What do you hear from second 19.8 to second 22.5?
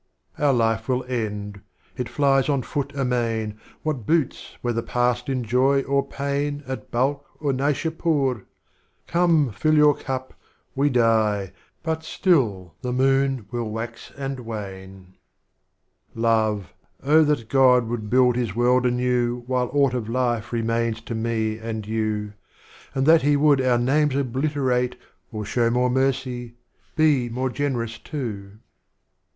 of Life remains to Me and You,